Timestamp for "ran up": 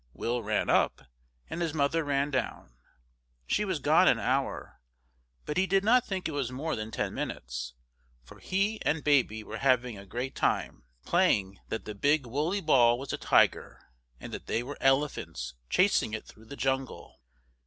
0.41-1.03